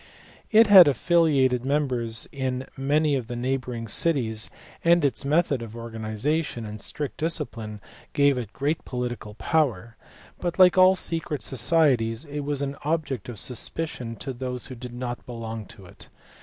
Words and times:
It 0.49 0.65
had 0.65 0.87
affiliated 0.87 1.63
members 1.63 2.27
in 2.31 2.65
many 2.75 3.13
of 3.13 3.27
the 3.27 3.35
neighbouring 3.35 3.87
cities, 3.87 4.49
and 4.83 5.05
its 5.05 5.23
method 5.23 5.61
of 5.61 5.75
organization 5.75 6.65
and 6.65 6.81
strict 6.81 7.17
discipline 7.17 7.79
gave 8.13 8.35
it 8.35 8.51
great 8.51 8.83
political 8.83 9.35
power; 9.35 9.97
but 10.39 10.57
like 10.57 10.75
all 10.75 10.95
secret 10.95 11.43
societies 11.43 12.25
it 12.25 12.39
was 12.39 12.63
an 12.63 12.77
object 12.83 13.29
of 13.29 13.37
suspicion 13.39 14.15
to 14.15 14.33
those 14.33 14.65
who 14.65 14.75
did 14.75 14.95
not 14.95 15.23
belong 15.27 15.67
to 15.67 15.85
it. 15.85 16.09